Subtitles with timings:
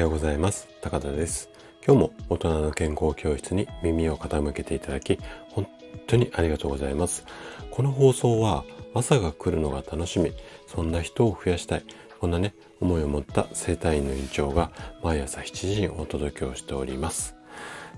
[0.00, 0.66] ようございます。
[0.80, 1.50] 高田です。
[1.86, 5.18] 今日も大人の健康教室に耳を傾けていただき
[5.50, 5.66] 本
[6.06, 7.26] 当にありがとうございます。
[7.70, 10.32] この放送は朝が来るのが楽しみ
[10.66, 11.84] そんな人を増やしたい
[12.18, 14.72] こんなね思いを持った生体院の院長が
[15.02, 17.36] 毎朝7時にお届けをしております。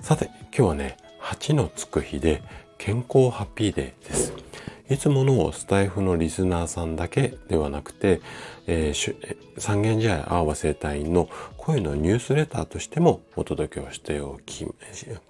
[0.00, 2.42] さて今日はね8のつく日で
[2.78, 4.32] 健康ハッピーデーです。
[4.90, 8.20] いつものスタイフのリスナーさんだけではなくて、
[8.66, 14.66] えー、三軒茶屋青葉生態院の声のニュースレターとしてもお届けをしておき、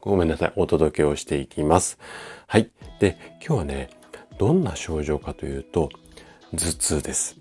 [0.01, 1.99] ごめんなさい、お届けをしていきます。
[2.47, 2.71] はい。
[3.01, 3.91] で、今日はね、
[4.39, 5.91] どんな症状かというと、
[6.53, 7.37] 頭痛です。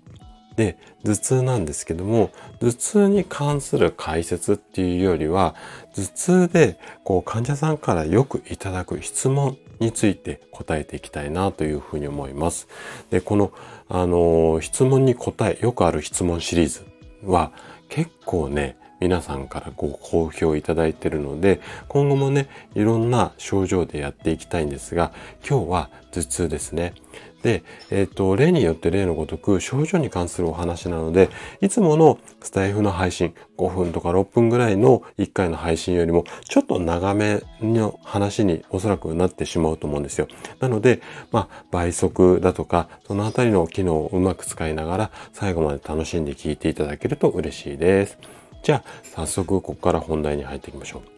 [0.56, 5.54] で、頭痛なんですけども、頭痛に関する解説っていうよりは、
[5.94, 12.68] 頭痛でこう患者さんからよくいただく質問について答えていきたいなというふうに思います。
[13.10, 13.52] で、この、
[13.88, 16.86] あの、質問に答え、よくある質問シリーズ
[17.24, 17.52] は
[17.88, 25.12] 結構ね、皆さんからご好評いただいてるので、今後もね、いろんな症状でやっていきたいんですが、
[25.46, 26.94] 今日は頭痛ですね。
[27.42, 31.28] で、えっ、ー、と、例によって例のごとく症状に関するお話なので、
[31.60, 40.28] いつものスタイフの配信、5分とか6分ぐらいの1回の配信よりも、ちょっと長めの話におそらくなってしまうと思うんですよ。
[40.60, 48.18] なので、まあ、倍速だとか、そのあたりの機能をうまく使いながら、最後まで楽しんで聞いていただけると嬉しいです。
[48.62, 51.11] じゃあ、早速ここから本題に入っていきましょう。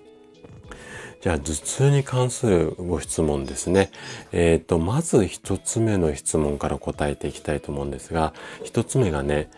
[1.24, 3.90] じゃあ、頭痛に関するご質問ですね。
[4.30, 9.48] えっ、ー、と、まず一つ目の質問から答えていきたいと思うんですが、一つ目がね、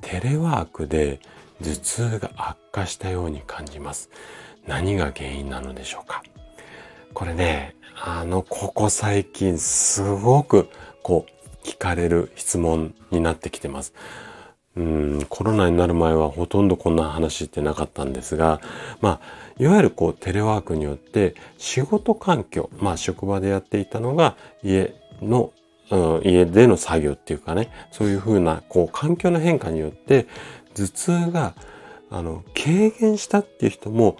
[0.00, 1.20] テレワークで
[1.62, 4.10] 頭痛が悪化したように感じます。
[4.66, 6.24] 何が原因なのでしょうか？
[7.14, 10.68] これね、あの、ここ最近すごく
[11.04, 13.94] こう、聞かれる質問になってきてます。
[14.76, 18.60] うん、コロナになる前はほとんどこんな話ってなかったんですが、
[19.00, 25.52] まあ、いわゆるこうテレワークによって仕事環境、まあ職場でやっていたのが家の、
[25.90, 30.26] うん、家での作業っていうかね、そういうふうなこう環境の変化によって
[30.74, 31.54] 頭痛が
[32.10, 34.16] あの軽減したっていう人も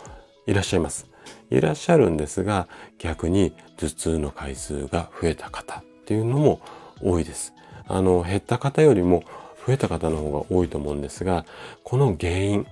[0.47, 1.07] いらっしゃいます。
[1.51, 2.69] いらっしゃるんですが、
[2.99, 6.61] 逆に頭痛の回数が増えた方っていうのも
[7.03, 7.53] 多いです。
[7.89, 9.23] あの、減った方よりも
[9.67, 11.45] 増えた方の方が多いと思うんですが、
[11.85, 12.67] この原因、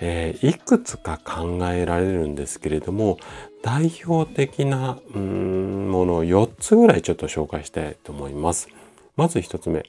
[0.00, 3.18] えー、いくつか考えられるんですけれども、
[3.62, 8.68] 代表的なもの4つぐらいちょっと紹介したいと思います。
[9.16, 9.84] まず1つ目。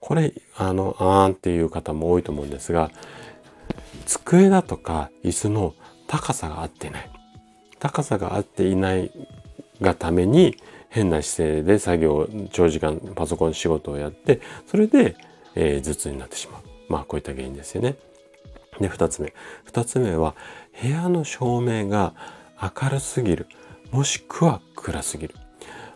[0.00, 2.90] これ、あの、あーんっていう方も多いと思うんですが、
[4.06, 5.74] 机だとか椅子の
[6.06, 7.10] 高さが合ってない。
[7.78, 9.10] 高さが合っていない
[9.80, 10.56] がために
[10.88, 15.16] 変な姿勢で作業、長時間パソコン仕事をやって、それで
[15.54, 16.62] えー、頭痛になってしまう。
[16.88, 17.96] まあこういった原因ですよね。
[18.80, 19.32] で、二つ目。
[19.64, 20.34] 二つ目は、
[20.82, 22.14] 部屋の照明が
[22.60, 23.46] 明るすぎる。
[23.90, 25.34] もしくは暗すぎる。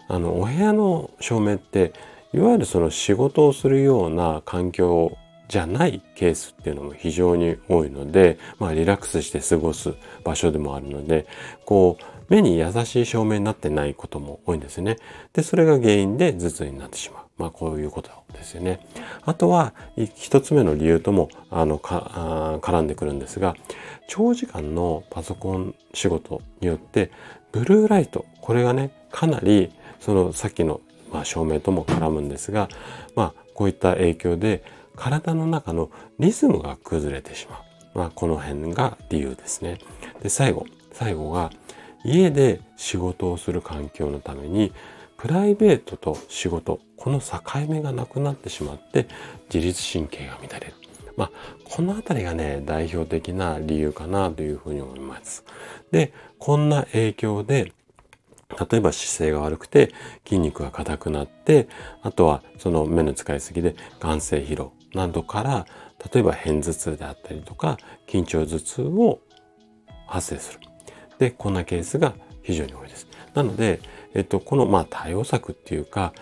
[0.08, 1.92] あの、お部屋の照明って、
[2.32, 5.16] いわゆるその仕事をするような環境
[5.48, 9.94] じゃないケースっていうのも非常に多いので、まあリラックスして過ごす
[10.24, 11.26] 場所でもあるので、
[11.64, 14.98] こう、目に優しい照明になってないことも多いんですよね。
[15.32, 17.28] で、それが原因で頭痛になってしまう。
[17.38, 18.80] まあこういうことですよね。
[19.22, 23.54] あとは一つ目の理由ともあのか絡んでくるんですが
[24.08, 27.10] 長時間のパソコン仕事によって
[27.52, 30.80] ブルーライトこれがねかなりそのさっきの、
[31.12, 32.68] まあ、照明とも絡むんですが
[33.14, 34.62] まあこういった影響で
[34.98, 37.60] 体の中のリズムが崩れてしま
[37.94, 37.98] う。
[37.98, 39.78] まあこの辺が理由ですね。
[40.22, 41.50] で最後最後が
[42.04, 44.72] 家で仕事をする環境のために
[45.16, 49.08] プライベートと仕事、この境目がなくなってしまって
[49.52, 50.74] 自律神経が乱れる。
[51.16, 51.30] まあ、
[51.64, 55.44] このあたりがね、代表的な理由かなというふうに思います。
[55.90, 57.72] で、こんな影響で、
[58.70, 59.92] 例えば姿勢が悪くて
[60.24, 61.68] 筋肉が硬くなって、
[62.02, 65.66] あとはその目の使いすぎで眼性疲労などから、
[66.12, 69.20] 例えば片頭痛であったりとか、緊張頭痛を
[70.06, 70.60] 発生する。
[71.18, 73.06] で、こんなケースが非常に多いです。
[73.34, 73.80] なので、
[74.14, 76.12] えっと、このまあ対応策っていうか、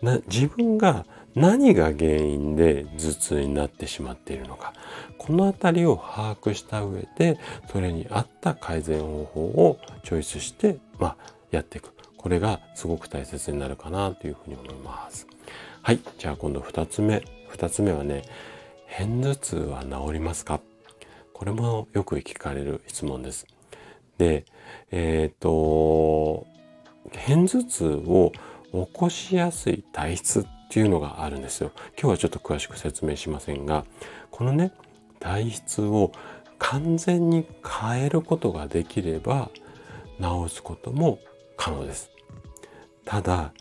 [0.00, 4.74] な自分が何が原因で頭痛になってしまっているのか。
[5.18, 7.38] このあたりを把握した上で、
[7.70, 11.16] それに合った改善方法をチョイスして、まあ、
[11.50, 11.92] やっていく。
[12.16, 15.26] これがすごく大切になるかなというふうに思います。
[15.82, 16.00] はい。
[16.18, 17.22] じゃあ今度二つ目。
[17.52, 18.22] 二つ目はね、
[18.88, 20.58] 片頭痛は治りますか？
[21.34, 23.46] これもよく聞かれる質問です。
[24.16, 24.46] で、
[24.90, 26.46] えっ、ー、と、
[27.12, 28.32] 片頭痛を
[28.72, 31.72] 起こしやすい体質っていうのがあるんですよ。
[32.00, 33.84] 今日はちょっと詳しく説明しませんが、
[34.30, 34.72] このね、
[35.20, 36.10] 体質を
[36.58, 39.50] 完全に変えることができれば
[40.18, 41.18] 治すことも
[41.58, 42.10] 可能です。
[43.04, 43.52] ただ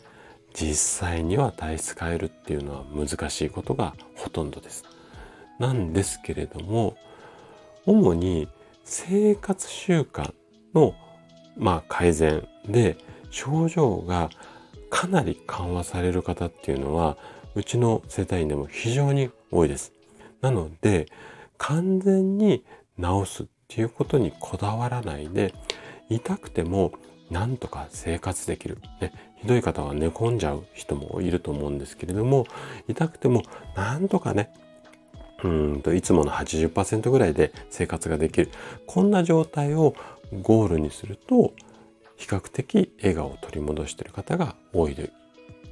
[0.53, 4.83] 実際には体質変えるっていうのは難しいことがほとんどです。
[5.59, 6.95] なんですけれども
[7.85, 8.47] 主に
[8.83, 10.33] 生活習慣
[10.73, 10.95] の、
[11.57, 12.97] まあ、改善で
[13.29, 14.29] 症状が
[14.89, 17.17] かなり緩和される方っていうのは
[17.55, 19.93] うちの世帯でも非常に多いです。
[20.41, 21.07] なので
[21.57, 22.65] 完全に
[22.99, 25.53] 治すっていうことにこだわらないで
[26.09, 26.91] 痛くても
[27.29, 28.77] なんとか生活できる。
[28.99, 32.45] ね、ひどい方は寝込んじゃう人もいると思うんですけれども、
[32.87, 33.43] 痛くても
[33.75, 34.53] なんとかね、
[35.43, 38.51] うんといつもの80%ぐらいで生活ができる。
[38.85, 39.95] こんな状態を
[40.41, 41.53] ゴールにすると、
[42.17, 45.11] 比較的笑顔を取り戻している方が多い、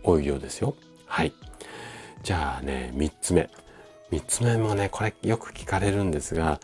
[0.04, 0.74] 多いようですよ。
[1.06, 1.33] はい。
[2.24, 3.50] じゃあね、3つ目。
[4.12, 6.60] 3つ目もね、これよく聞かれるんですが、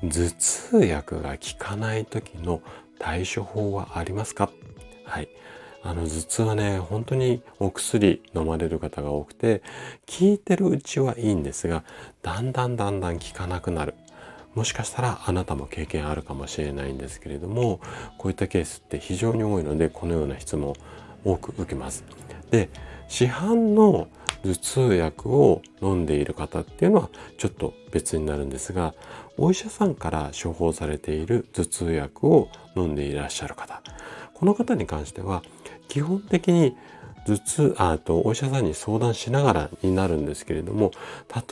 [0.00, 2.62] 頭痛薬が効かない時の
[3.00, 4.50] 対処法はありますか？
[5.04, 5.28] はい。
[5.86, 9.62] あの頭痛はね、本当にお薬飲まれる方が多くて、
[10.18, 11.84] 効いてるうちはいいんですが、
[12.22, 13.94] だんだんだんだん効かなくなる。
[14.54, 17.80] もしかしたらあなたも経験あるかもしれないんですけれども、
[18.16, 20.72] こういったケースって非常に多いので、このような質問
[21.22, 22.02] 多く受けます。
[22.50, 22.70] で、
[23.06, 24.08] 市販の
[24.42, 28.94] 頭痛薬を飲んでいる方っていうのはちょっと別になるんですが、
[29.36, 33.82] お医者さんから処方されている頭痛薬を飲んでいらっしゃる方、
[34.32, 35.42] この方に関しては
[35.88, 36.76] 基本的に
[37.26, 40.90] 頭痛、あとお医者さんに相談しながらになるんですけれども、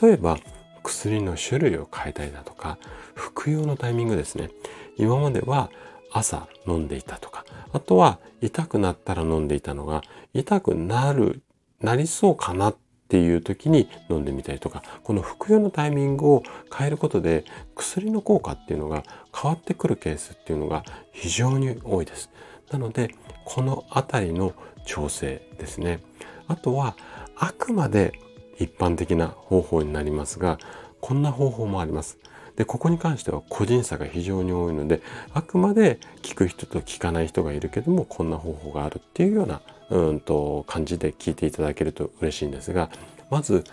[0.01, 0.37] 例えば
[0.83, 2.77] 薬の種類を変えたりだとか、
[3.15, 4.51] 服用のタイミングですね。
[4.97, 5.69] 今までは
[6.11, 10.03] 朝飲んでいたとか、あとは痛くなったら飲んでいたのが、
[10.33, 11.41] 痛くなる、
[11.81, 12.75] なりそうかなっ
[13.07, 16.43] ていう時に飲んでみたりとか、この服用のタイミングを
[16.75, 17.45] 変えることで
[17.75, 19.03] 薬の効果っていうのが
[19.35, 22.29] 変わってくるケースっていうのが非常に多いです。
[22.73, 23.13] なので、
[23.45, 24.53] このあたりの
[24.85, 26.01] 調整ですね。
[26.47, 26.95] あとは、
[27.35, 28.13] あくまで
[28.57, 30.57] 一般的な方法になりますが、
[30.99, 32.17] こんな方法もあります。
[32.55, 35.01] で、ここに関しては個人差が非常に多いので、
[35.33, 42.89] あくまで聞く人と聞かない人がいるけども、こんな方法があるっていうようなうんと感じで聞いていただけると嬉しいんですが、
[43.29, 43.63] まず、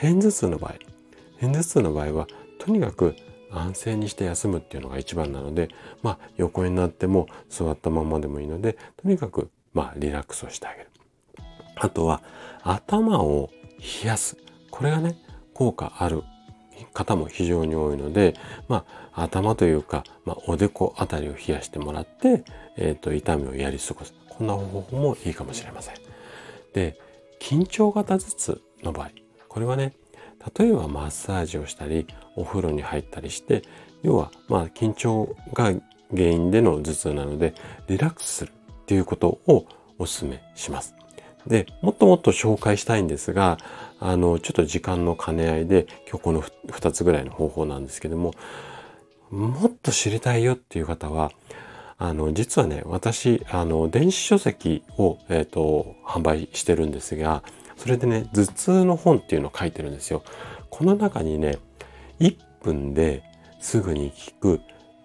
[0.00, 0.74] 片頭痛の場合、
[1.40, 2.26] 片頭痛の場合は、
[2.58, 3.14] とにかく
[3.58, 5.68] 安静にして休むっていうのが一番なので、
[6.02, 10.88] まあ、横になっても座ったままでもいいので、とにかく、まあ、リラックスをしてあげる。
[11.76, 12.22] あとは、
[12.62, 13.50] 頭を
[14.02, 14.36] 冷やす。
[14.70, 15.16] これがね、
[15.52, 16.22] 効果ある
[16.92, 18.34] 方も非常に多いので、
[18.68, 22.44] まあ、頭というか、まあ、おでこあたりを冷やしてもらって、
[22.76, 24.14] えっ、ー、と、痛みをやり過ごす。
[24.28, 25.94] こんな方法もいいかもしれません。
[26.72, 26.98] で、
[27.40, 29.10] 緊張型頭痛の場合、
[29.48, 29.92] これはね、
[30.58, 32.06] 例えばマッサージをしたり、
[32.36, 33.62] お風呂に入ったりして、
[34.02, 35.72] 要は、ま、緊張が
[36.10, 37.54] 原因での頭痛なので、
[37.88, 39.66] リラックスするっていうことを
[39.98, 40.94] お勧めします。
[41.46, 43.58] で、もっともっと紹介したいんですが、
[44.00, 48.34] あの、ちょっと時間の兼ね合いで、今日この2つぐらいの方法なんですけども、
[49.30, 51.32] もっと知りたいよっていう方は、
[51.96, 57.42] あの、実はね、私、あの、電子書籍を、えっ、ー、と、販売してるんですが、
[57.76, 60.22] それでね、頭痛の本っていうのを書いてるんですよ。
[60.70, 61.58] この中にね、
[62.20, 63.22] 1分で
[63.60, 64.60] すぐに効く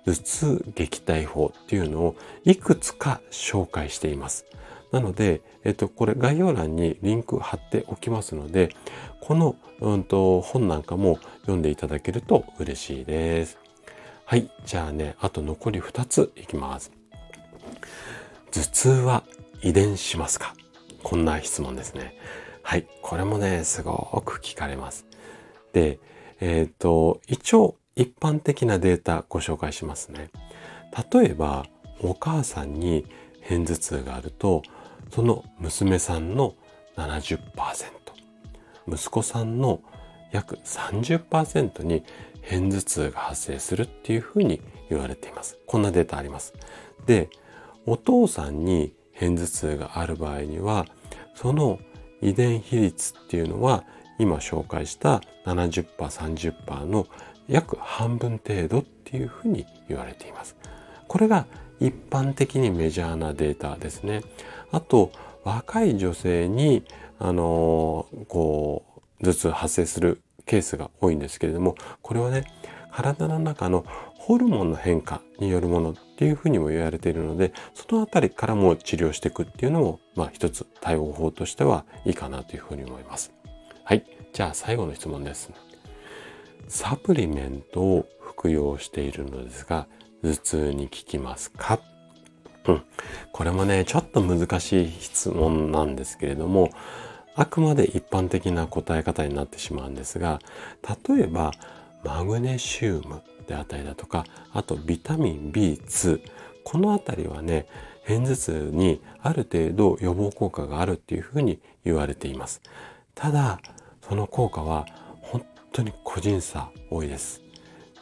[0.06, 4.46] 頭痛撃退法っていうのをいくつか紹介しています。
[4.92, 8.70] なので、えっと、これ概要欄にリンク貼っておきますので、
[9.22, 13.58] この、うんと、本なんかも読んでいただけると嬉しいです。
[14.26, 14.50] はい。
[14.66, 16.92] じゃあね、あと残り2ついきます。
[18.52, 19.24] 頭痛は
[19.62, 20.56] 遺伝しますか？
[21.04, 22.18] こんな質問ですね。
[22.70, 22.86] はい。
[23.02, 25.08] これもね、すごく聞かれます。
[25.74, 26.00] で、
[26.40, 30.30] えっ、ー、と、一応一般的なデータご紹介しますね。
[31.12, 31.66] 例えば、
[32.00, 33.08] お母さんに
[33.42, 34.62] 片頭痛があると、
[35.10, 36.54] その娘さんの
[36.96, 37.40] 70%、
[38.88, 39.82] 息子さんの
[40.32, 42.04] 約30%に
[42.48, 44.62] 片頭痛が発生するっていうふうに
[44.92, 45.58] 言われています。
[45.66, 46.54] こんなデータあります。
[47.08, 47.32] で、
[47.88, 50.86] お父さんに片頭痛がある場合には、
[51.34, 51.80] その
[52.22, 53.84] 遺伝比率っていうのは
[54.18, 57.08] 今紹介した70%、30%の
[57.48, 60.56] 約半分程度っていうふうに言われています。
[61.08, 61.48] これが
[61.80, 64.22] 一般的にメジャーなデータですね。
[64.72, 65.12] あと、
[65.44, 66.84] 若い女性に、
[67.18, 68.84] あの、こ
[69.22, 72.46] う、頭痛発生するケースが多いんですけれども、これはね、
[72.92, 73.86] 体の中の
[74.16, 83.32] ホルモンの変化によるものっていうふうにも言われているので、そのあたりからも治療していくっていうのも、まあ一つ対応法としてはいいかなというふうに思います。
[83.86, 84.04] はい。
[84.34, 85.50] じゃあ最後の質問です。
[86.68, 89.88] サプリメントを服用しているのですが、
[90.22, 91.80] 頭痛に効きますか？
[92.66, 92.82] うん。
[93.32, 96.70] これもね、ちょっと難しい質問なんですけれども、
[97.36, 100.42] あくまで一般的な答え方になってしまうんですが、
[101.08, 101.54] 例えば、
[102.04, 106.22] マグネシウムであったりだとか、あとビタミン B2、
[106.64, 107.68] このあたりはね、
[108.08, 112.62] 片頭痛にある程度予防効果があるっていうふうに言われています。
[113.14, 113.60] ただ、
[114.08, 114.86] その効果は
[115.22, 117.42] 本当に個人差多いです。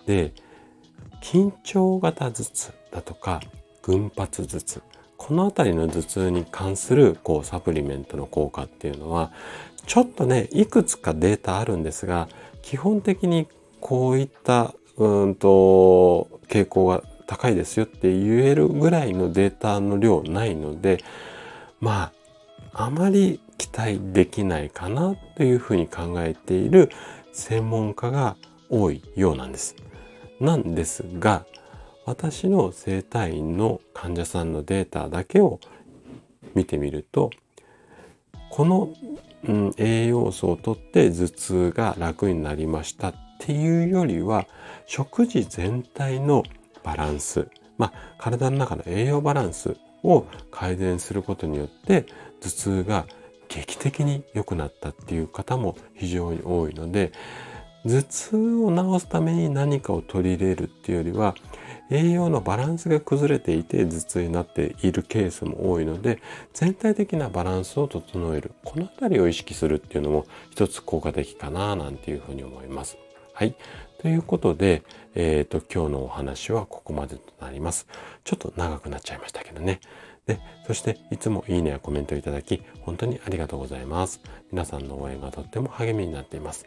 [0.06, 0.34] で、
[1.22, 3.42] 緊張型頭痛だとか
[3.82, 4.82] 群発頭痛
[5.18, 9.32] この辺りの頭痛に関するこうサプリメントの効果っていうのは
[9.88, 12.30] ちょっとねいくつかデータあるんですが
[12.62, 13.48] 基本的に
[13.82, 21.04] こういったうんと傾向が高いですよって言えるぐらいのデータの量ないので
[21.80, 22.12] ま
[22.74, 26.90] ああまり期待できないかなというふうに考えている
[27.34, 28.38] 専門家が
[28.70, 29.76] 多いようなんです。
[30.40, 31.46] なんですが
[32.06, 35.60] 私の整体院の患者さんのデータだけを
[36.54, 37.32] 見てみると
[38.52, 38.94] この、
[39.48, 43.14] うん、栄養素をとって頭痛が楽になりましたっ
[43.44, 44.46] っていうよりは
[44.86, 46.44] 食事全体の
[46.84, 52.06] バランスまあ体の中の栄養バランスを改善することによって
[52.42, 53.06] 頭痛が
[53.50, 57.12] 劇的に良くなったっていう方も非常に多いので
[57.86, 61.36] 頭痛を治すために何かを取り入れるっていうよりは
[61.90, 66.20] 栄養のバランスが崩れていて頭痛になっているケースも多いので
[66.54, 72.98] 全体的なバランスを整えるこの辺りを意識するっていうのも一つ効果的かななんていうふうに思います。
[73.38, 73.54] はい。
[74.02, 74.82] ということで、
[75.14, 77.86] えっ、ー、と、今日のお話はここまでとなります。
[78.24, 79.80] ちょっと長くなっちゃいましたけどね。
[80.26, 84.22] で、そしていつもいいねやコメントいただき、本当にありがとうございます。
[84.52, 86.66] 皆さんの応援がとっても励みになっています。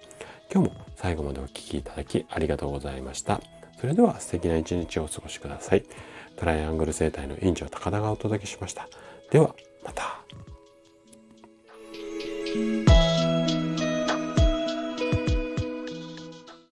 [0.54, 3.40] 今日も最後までお聴きいただきありがとうございました。
[3.80, 5.82] それでは素敵な一日をお過ごしください。
[6.36, 8.88] トライアングル生態の院長高田がお届けしました。
[9.32, 10.20] では、また。